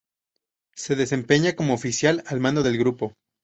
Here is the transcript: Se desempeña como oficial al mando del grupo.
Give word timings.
Se 0.75 0.95
desempeña 0.95 1.55
como 1.55 1.75
oficial 1.75 2.23
al 2.25 2.39
mando 2.39 2.63
del 2.63 2.79
grupo. 2.79 3.13